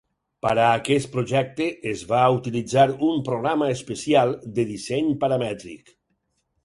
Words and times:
Para 0.43 0.61
aquest 0.75 1.09
projecte 1.15 1.67
es 1.91 2.01
va 2.13 2.21
utilitzar 2.37 2.87
un 3.09 3.21
programa 3.29 3.69
especial 3.75 4.35
de 4.57 4.67
disseny 4.71 5.13
paramètric. 5.27 5.95